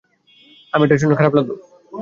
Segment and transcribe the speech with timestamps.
[0.73, 1.53] আমি এটা শুনে খারাপ লাগলো।